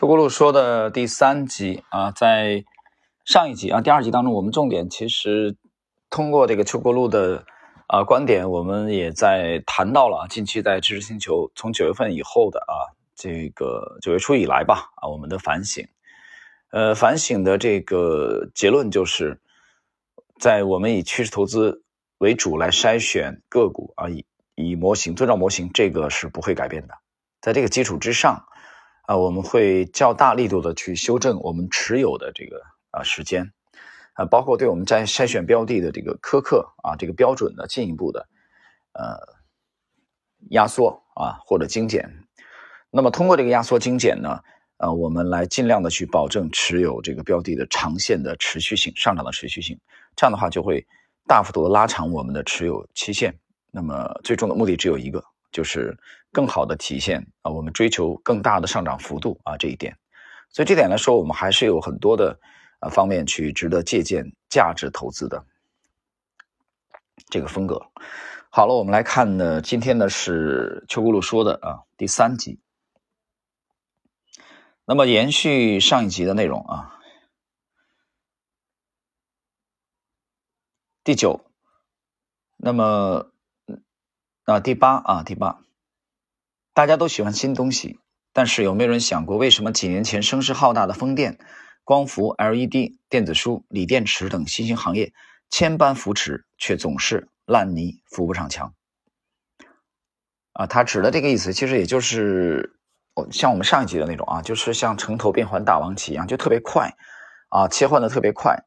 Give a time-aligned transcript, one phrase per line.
[0.00, 2.64] 邱国路说的第三集啊，在
[3.26, 5.58] 上一集啊第二集当中，我们重点其实
[6.08, 7.44] 通过这个邱国路的
[7.86, 15.86] 啊观点，我们也在谈到了近期在知识星球从九月份以后的啊这个九月初以来吧啊我们的反省，
[16.70, 19.38] 呃反省的这个结论就是，
[20.40, 21.82] 在我们以趋势投资
[22.16, 24.24] 为主来筛选个股啊以
[24.54, 26.94] 以模型遵照模型，这个是不会改变的，
[27.42, 28.46] 在这个基础之上。
[29.10, 32.62] 啊，我们会较大力度的去修正我们持有的这个
[32.92, 33.52] 啊时间，
[34.12, 38.28] 啊，包括对我们在筛选标的的这个苛刻啊，这个标准的进一步的
[38.92, 39.18] 呃
[40.50, 42.08] 压缩啊或者精简。
[42.92, 44.38] 那么通过这个压缩精简呢，
[44.76, 49.76] 呃，我们来尽量的去保证持有这个标的的长线的持续性上涨的持续性。
[50.14, 50.86] 这样的话就会
[51.26, 53.36] 大幅度的拉长我们的持有期限。
[53.72, 55.24] 那么最终的目的只有一个。
[55.52, 55.98] 就是
[56.32, 59.98] 更好的体现啊，我们追求更大的上涨幅度啊这一点，
[60.48, 62.38] 所以这点来说，我们还是有很多的
[62.78, 65.44] 啊方面去值得借鉴价值投资的
[67.28, 67.90] 这个风格。
[68.50, 72.60] 好了，我们来看呢，今天呢是邱咕噜说的啊第三集，
[74.84, 77.00] 那么延续上一集的内容啊，
[81.02, 81.44] 第九，
[82.56, 83.32] 那么。
[84.44, 85.60] 啊，第八啊，第八，
[86.72, 88.00] 大家都喜欢新东西，
[88.32, 91.38] 但是有没有人想过，为什么几年前声势浩大的风电、
[91.84, 95.12] 光伏、LED、电子书、锂电池等新兴行业
[95.50, 98.74] 千般扶持，却总是烂泥扶不上墙？
[100.52, 102.76] 啊，他指的这个意思，其实也就是
[103.30, 106.96] 像我们上一集的那种啊，就是像城头变换大王旗一样，就特别快
[107.50, 108.64] 啊，切换的特别快。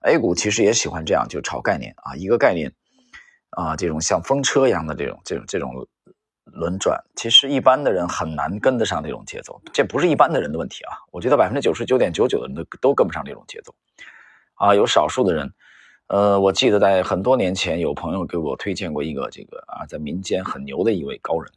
[0.00, 2.74] A 股其实也喜欢这样，就炒概念啊，一个概念。
[3.56, 5.72] 啊，这种像风车一样的这种、这种、这种
[6.44, 9.58] 轮转，其实一般的人很难跟得上这种节奏。
[9.72, 13.74] 这不是一般的人的问题啊，我觉得百分之九十九点九九的人都都跟不上这种节奏。
[14.56, 15.50] 啊，有少数的人，
[16.08, 21.50] 呃，我记得在很多年前，有朋友给我推荐过一个这个啊，在民间很牛的一位高人，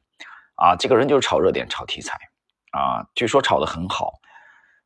[0.55, 2.17] 啊，这个人就是炒热点、炒题材，
[2.71, 4.13] 啊，据说炒得很好。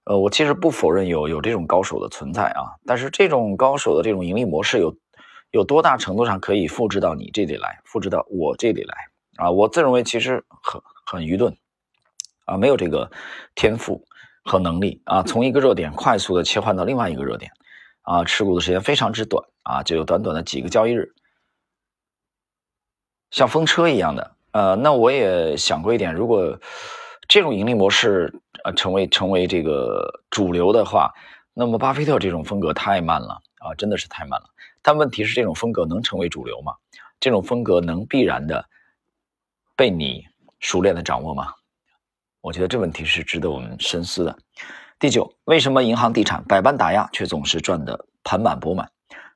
[0.05, 4.95] 呃，我其实不否认有有这种高手的存在啊，但是这种高手的这种盈利模式有。
[5.53, 8.95] 有多大程度上可以复制到你这里来，复制到我这里来
[9.37, 9.51] 啊？
[9.51, 11.55] 我自认为其实很很愚钝
[12.45, 13.11] 啊，没有这个
[13.53, 14.03] 天赋
[14.43, 15.21] 和能力啊。
[15.21, 17.51] 从一个热点快速的切换到另外一个热点
[18.01, 21.13] 啊，持股的时间非常之短啊，就有短短的几个交易日，
[23.29, 24.35] 像风车一样的。
[24.53, 26.59] 呃，那我也想过一点，如果
[27.27, 28.33] 这种盈利模式
[28.63, 31.13] 呃成为成为这个主流的话，
[31.53, 34.49] 那么巴菲特这种风格太慢了啊，真的是太慢了。
[34.83, 36.73] 但问题是，这种风格能成为主流吗？
[37.19, 38.65] 这种风格能必然的
[39.77, 40.25] 被你
[40.59, 41.53] 熟练的掌握吗？
[42.41, 44.37] 我觉得这问题是值得我们深思的。
[44.99, 48.91] 第九，为什么银行、地产百般打压，却总是赚得盆满钵满？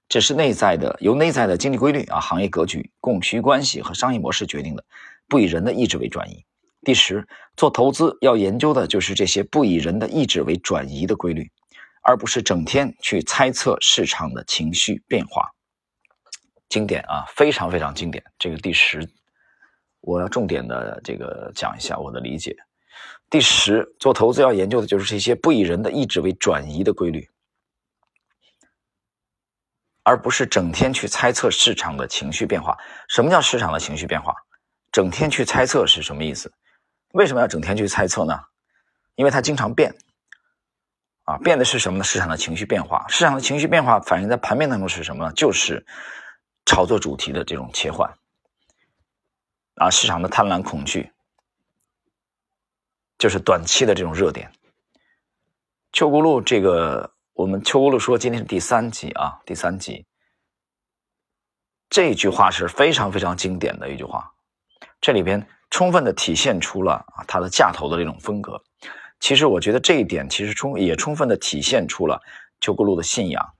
[0.09, 4.83] 这是内在的，由内在的经济规律啊、行业格局、供需关系和商业模式决定的，
[5.29, 6.45] 不以人的意志为转移。
[6.81, 7.25] 第十，
[7.55, 11.49] 做投资要研究的就是这些不以人的意志为转移的规律。
[12.07, 15.51] 而不是整天去猜测市场的情绪变化。
[16.69, 18.23] 经典啊，非常非常经典。
[18.39, 19.05] 这个第十，
[19.99, 22.55] 我要重点的这个讲一下我的理解。
[23.29, 27.29] 第十，做投资要研究的就是这些不以人的意志为转移的规律，
[30.03, 32.77] 而不是整天去猜测市场的情绪变化。
[33.09, 34.33] 什么叫市场的情绪变化？
[34.93, 36.49] 整天去猜测是什么意思？
[37.11, 38.39] 为什么要整天去猜测呢？
[39.15, 39.93] 因为它经常变。
[41.27, 42.05] 啊，变的是什么呢？
[42.05, 45.33] 市场的情绪变化，市场的情绪变化反映在盘面当中是什么呢？
[45.33, 45.85] 就是
[46.65, 48.09] 炒作主题的这种切换。
[49.75, 51.11] 啊，市场的贪婪恐惧，
[53.17, 54.49] 就是短期的这种热点。
[55.91, 60.05] 秋咕噜这个，我们秋咕噜说今天是第三集啊，第三集。
[61.89, 64.31] 这句话是非常非常经典的一句话，
[65.01, 68.63] 这里边充分的体现出了啊它的架头的这种风格。
[69.19, 72.21] 其实我觉得这一点其实充也充分的体现出了
[72.61, 73.53] 邱国路的信仰。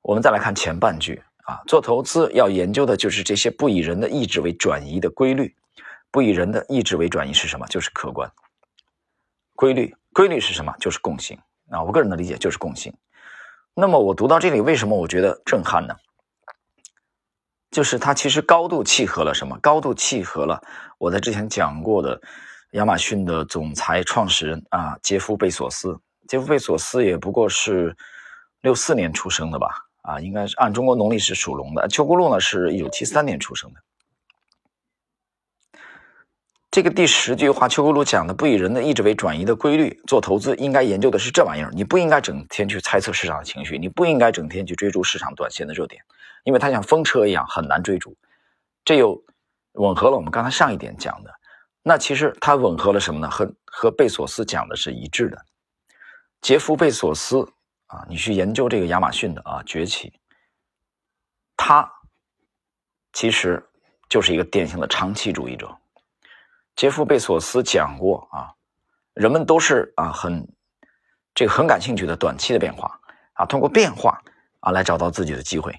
[0.00, 5.54] 我们再来看前半句啊，做投资要研究的就是这些不以人的意志为转移的规律。
[6.10, 7.66] 不以人的意志为转移是什么？
[7.66, 8.32] 就是客观
[9.54, 9.94] 规律。
[10.14, 10.74] 规律是什么？
[10.80, 11.38] 就是共性
[11.70, 11.82] 啊。
[11.82, 12.92] 我个人的理解就是共性。
[13.74, 15.94] 那么我读到这里，为什么我觉得震撼呢？
[17.70, 19.58] 就是它其实高度契合了什么？
[19.58, 20.62] 高度契合了
[20.96, 22.20] 我在之前讲过的。
[22.72, 25.98] 亚马逊的总裁创始人啊，杰夫·贝索斯。
[26.26, 27.96] 杰夫·贝索斯也不过是
[28.60, 29.68] 六四年出生的吧？
[30.02, 31.88] 啊，应该是按中国农历是属龙的。
[31.88, 33.80] 邱国禄呢，是一九七三年出生的。
[36.70, 41.70] 这个第十句话，邱国禄讲的不以人的意志为转移的规律，做投资应该研究的是这玩意儿。
[41.72, 46.02] 你不应该整天去猜测市场的情绪，你不应该整天去追逐市场短线的热点，
[46.44, 48.14] 因为它像风车一样很难追逐。
[48.84, 49.24] 这又
[49.72, 51.34] 吻合了我们刚才上一点讲的。
[51.88, 53.30] 那其实它吻合了什么呢？
[53.30, 55.42] 和和贝索斯讲的是一致的。
[56.42, 57.50] 杰夫·贝索斯
[57.86, 60.12] 啊，你去研究这个亚马逊的啊崛起，
[61.56, 61.90] 他
[63.14, 63.66] 其实
[64.06, 65.74] 就是一个典型的长期主义者。
[66.76, 68.52] 杰夫·贝索斯讲过啊，
[69.14, 70.46] 人们都是啊很
[71.34, 73.00] 这个很感兴趣的短期的变化
[73.32, 74.22] 啊，通过变化
[74.60, 75.74] 啊来找到自己的机会，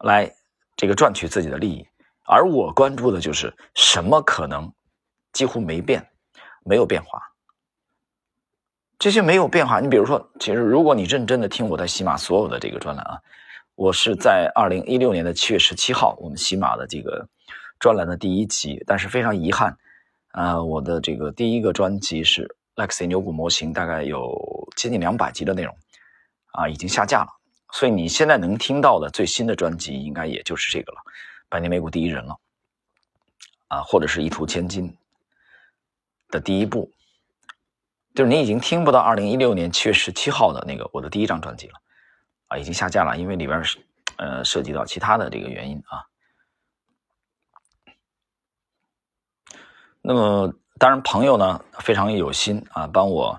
[0.00, 0.34] 来
[0.74, 1.86] 这个赚取自己的利益。
[2.24, 4.72] 而我关注的就是什么可能
[5.32, 6.08] 几乎没变，
[6.64, 7.20] 没有变化。
[8.98, 13.20] 这些没有变化，你比如说，其实如果你认真的听我在喜马所有的这个专栏啊，
[13.74, 17.28] 我是在二零一六年的七月十七号，我们喜马的这个。
[17.80, 19.76] 专栏的第一集，但是非常遗憾，
[20.30, 25.76] 啊，我的这个第一个专辑是 Lexi 牛股模型，大概有接近两百集的内容，
[26.52, 27.28] 啊，已经下架了。
[27.72, 30.98] 所以你现在能听到的最新的专辑，应该也就是这个了，
[31.52, 32.38] 《百年美股第一人》了，
[33.68, 34.96] 啊，或者是一图千金
[36.30, 36.90] 的第一部，
[38.14, 41.74] 就是你已经听不到二零一六年七月十七号的那个我的第一张专辑了，
[42.48, 43.78] 啊，已经下架了，因为里边是
[44.16, 46.00] 呃涉及到其他的这个原因啊。
[50.00, 53.38] 那么，当然，朋友呢非常有心啊，帮我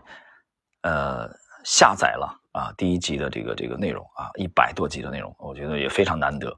[0.81, 1.27] 呃
[1.65, 6.55] 下载了啊第一集的这个这个内容啊，一百多集的内容，我觉得也非常难得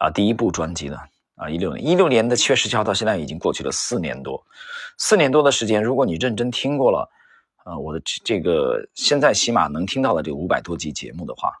[0.00, 0.10] 啊。
[0.10, 0.98] 第一部专辑呢
[1.36, 4.44] 啊，一六年一六年的七月十七号到现在已经过去了四年多，
[4.98, 7.08] 四年多的时间，如果你认真听过了
[7.64, 11.52] 啊我的这个现在起码能听到的这五百多集节目的话，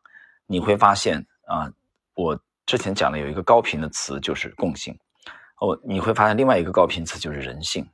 [0.46, 1.70] 你会发现啊，
[2.14, 4.98] 我之前讲的有一个高频的词就是共性。
[5.60, 7.86] 哦，你会发现另外一个高频词就是人性。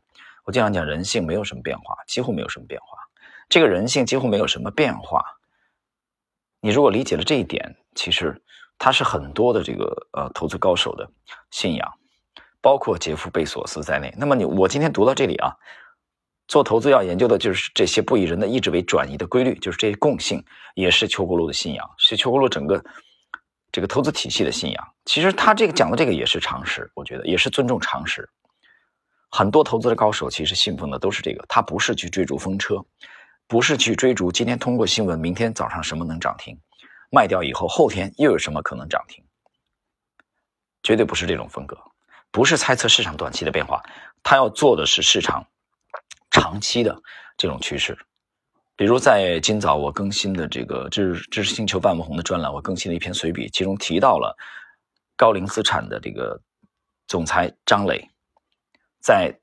[0.44, 2.96] 我经常讲人性没有什么变化，几乎没有什么变化。
[3.48, 5.24] 这个人性几乎没有什么变化。
[6.60, 8.40] 你如果理解了这一点，其实
[8.78, 11.08] 它是很多的这个呃投资高手的
[11.50, 11.92] 信仰，
[12.60, 14.14] 包括杰夫·贝索斯在内。
[14.16, 15.52] 那么你我今天读到这里啊，
[16.48, 20.44] 做投资要研究的就是这些不以人的意志为转移的规律，就是这些共性，
[20.74, 22.82] 也是邱国禄的信仰，是邱国禄整个。
[23.72, 28.26] 这个投资体系的信仰，其实他这个讲的这个也是常识，我觉得也是尊重常识。
[29.28, 32.82] 很多投资的高手其实信奉的都是这个，他不是去追逐风车，
[33.46, 36.58] 不是去追逐今天通过新闻，明天早上什么能涨停，
[37.10, 39.24] 卖掉以后后天又有什么可能涨停，
[40.82, 41.78] 绝对不是这种风格，
[42.30, 43.82] 不是猜测市场短期的变化，
[44.22, 45.46] 他要做的是市场
[46.30, 47.00] 长期的
[47.36, 47.96] 这种趋势。
[48.74, 54.36] 比如在今早我更新的这个知知识星球半木红的专栏，我更新了一篇随笔，其中提到了
[55.16, 56.38] 高瓴资产的这个
[57.08, 58.10] 总裁张磊，
[59.00, 59.34] 在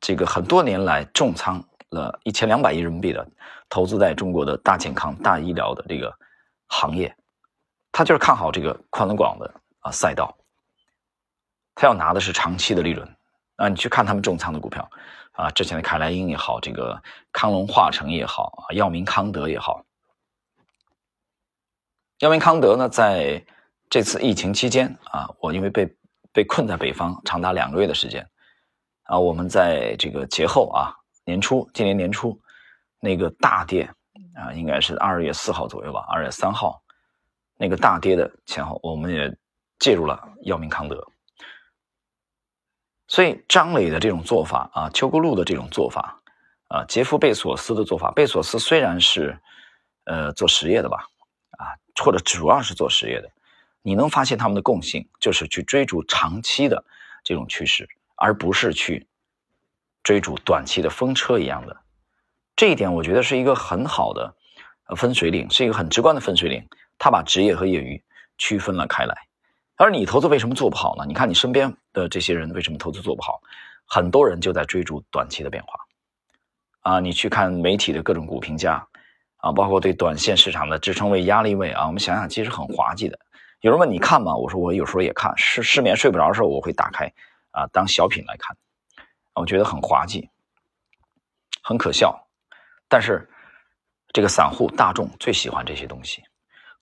[0.00, 3.24] 这个很多年来重仓了一千两百亿人民币的
[3.68, 6.12] 投资在中国的大健康、大医疗的这个
[6.66, 7.16] 行业，
[7.92, 10.36] 他就是看好这个宽广的啊赛道，
[11.74, 13.16] 他要拿的是长期的利润
[13.56, 14.88] 啊，你去看他们重仓的股票。
[15.32, 16.98] 啊，之前的凯莱英也好，这个
[17.30, 19.84] 康龙化成也好，啊，药明康德也好，
[22.20, 23.44] 药明康德呢，在
[23.90, 25.94] 这次疫情期间啊，我因为被
[26.32, 28.26] 被困在北方长达两个月的时间，
[29.02, 30.96] 啊，我们在这个节后啊，
[31.26, 32.40] 年初今年年初
[32.98, 33.92] 那个大跌
[34.36, 36.82] 啊，应该是二月四号左右吧，二月三号
[37.56, 39.34] 那个大跌的前后，我们也
[39.78, 41.04] 介入了药明康德。
[43.08, 46.20] 所以张磊的这种做法啊，邱国禄的这种做法
[46.68, 49.38] 啊，杰夫贝索斯的做法，贝索斯虽然是
[50.04, 51.06] 呃做实业的吧，
[51.52, 51.72] 啊，
[52.04, 53.30] 或者主要是做实业的，
[53.80, 56.84] 你能发现他们的共性就是去追逐长期的
[57.24, 59.06] 这种趋势，而不是去
[60.02, 61.80] 追逐短期的风车一样的。
[62.56, 64.34] 这一点我觉得是一个很好的
[64.96, 66.66] 分水岭，是一个很直观的分水岭。
[66.98, 68.02] 他把职业和业余
[68.38, 69.14] 区分了开来。
[69.76, 71.04] 而你投资为什么做不好呢？
[71.06, 73.40] 你看你身边的这些人为什么投资做不好？
[73.84, 75.78] 很多人就在追逐短期的变化，
[76.80, 78.84] 啊，你去看媒体的各种股评价，
[79.36, 83.18] 啊，包括对短线市场的支撑位、压力位啊，我们想想其实很滑稽的。
[83.60, 84.34] 有人问你看吗？
[84.34, 87.12] 我说我有时候也看，失失眠睡不着的时候我会打开
[87.50, 88.56] 啊当小品来看，
[89.34, 90.30] 我觉得很滑稽，
[91.62, 92.25] 很可笑。
[92.88, 93.28] 但是
[94.12, 96.22] 这个散户大众最喜欢这些东西，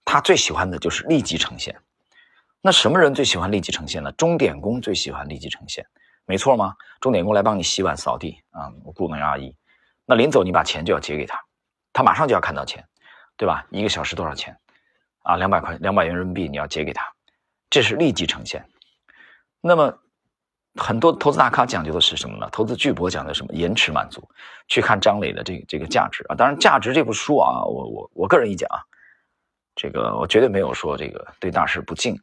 [0.04, 1.76] 他最喜欢的就是立即呈现。
[2.60, 4.10] 那什么人最喜欢立即呈现呢？
[4.12, 5.86] 钟点工最喜欢立即呈现，
[6.24, 6.74] 没错吗？
[7.00, 9.54] 钟点工来帮你洗碗扫地啊，我雇那阿姨，
[10.06, 11.38] 那临走你把钱就要结给他，
[11.92, 12.82] 他马上就要看到钱，
[13.36, 13.66] 对吧？
[13.70, 14.56] 一个小时多少钱？
[15.24, 17.04] 啊，两百块，两百元人民币你要结给他，
[17.68, 18.66] 这是立即呈现。
[19.60, 19.98] 那么
[20.76, 22.48] 很多投资大咖讲究的是什么呢？
[22.50, 23.54] 投资巨博讲的什么？
[23.54, 24.28] 延迟满足。
[24.66, 28.80] 去看张磊的这个这个价值啊，当然价值这部书啊，我我我个人意见啊，
[29.76, 32.18] 这个我绝对没有说这个对大师不敬。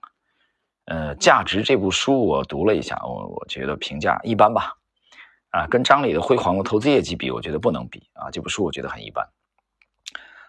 [0.86, 4.74] 呃，价值这部书我读了一下，我我觉得评价一般吧。
[5.52, 8.32] 啊，跟张磊的辉煌的投资业绩比，我觉得不能比啊。
[8.32, 9.26] 这部书我觉得很一般。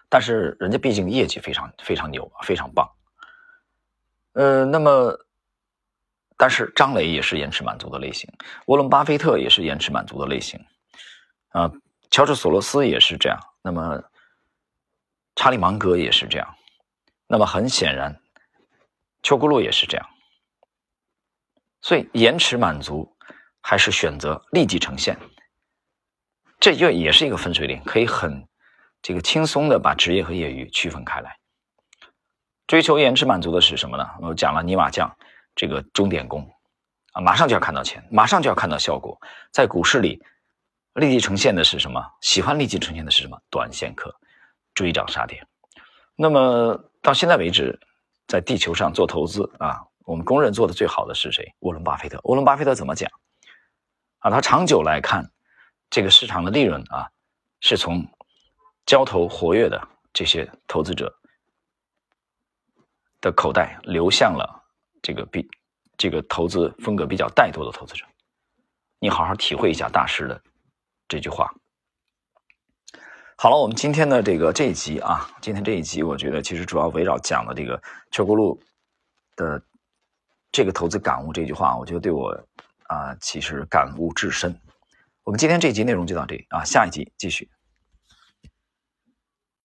[0.09, 2.89] 但是人家毕竟业绩非常非常牛，非常棒。
[4.33, 5.17] 呃，那么。
[6.37, 8.29] 但是张磊也是延迟满足的类型，
[8.65, 10.59] 沃伦巴菲特也是延迟满足的类型，
[11.49, 11.71] 啊，
[12.09, 14.03] 乔治索罗斯也是这样，那么
[15.35, 16.55] 查理芒格也是这样，
[17.27, 18.19] 那么很显然，
[19.21, 20.09] 邱国禄也是这样，
[21.81, 23.15] 所以延迟满足
[23.61, 25.17] 还是选择立即呈现，
[26.59, 28.47] 这就也是一个分水岭，可以很
[29.01, 31.37] 这个轻松的把职业和业余区分开来。
[32.65, 34.09] 追求延迟满足的是什么呢？
[34.21, 35.15] 我讲了泥瓦匠。
[35.55, 36.49] 这个钟点工
[37.13, 39.19] 啊，马上就要看到钱，马上就要看到效果。
[39.51, 40.21] 在股市里，
[40.93, 42.03] 立即呈现的是什么？
[42.21, 43.39] 喜欢立即呈现的是什么？
[43.49, 44.15] 短线客，
[44.73, 45.45] 追涨杀跌。
[46.15, 47.79] 那么到现在为止，
[48.27, 51.53] 在地球上做投资啊，我们公认做的最好的是谁？
[51.59, 52.19] 沃伦巴菲特。
[52.23, 53.09] 沃伦巴菲特怎么讲？
[54.19, 55.31] 啊，他长久来看，
[55.89, 57.09] 这个市场的利润啊，
[57.59, 58.07] 是从
[58.85, 61.15] 交投活跃的这些投资者
[63.21, 64.62] 的口袋流向了。
[65.03, 65.47] 这个比
[65.97, 68.03] 这个投资风格比较怠惰的投资者，
[68.99, 70.41] 你好好体会一下大师的
[71.07, 71.53] 这句话。
[73.35, 77.79] 好了，我们今天的这个这一集啊，今天这一集，我觉得其实主要围绕讲的这个
[78.09, 78.57] 邱国禄
[79.35, 79.61] 的
[80.51, 82.29] 这个投资感悟这句话，我觉得对我
[82.87, 84.57] 啊，其实感悟至深。
[85.23, 87.49] 我们今天这一集内容就到这里啊，下一集继续。